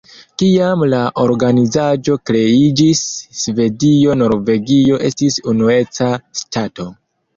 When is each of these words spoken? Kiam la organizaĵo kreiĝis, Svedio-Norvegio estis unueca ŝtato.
Kiam 0.41 0.83
la 0.93 1.01
organizaĵo 1.23 2.15
kreiĝis, 2.29 3.03
Svedio-Norvegio 3.41 4.99
estis 5.11 5.39
unueca 5.53 6.09
ŝtato. 6.41 6.89